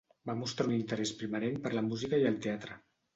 Va 0.27 0.33
mostrar 0.37 0.69
un 0.69 0.77
interès 0.77 1.11
primerenc 1.19 1.59
per 1.65 1.73
la 1.73 1.83
música 1.91 2.21
i 2.23 2.25
el 2.31 2.41
teatre. 2.47 2.79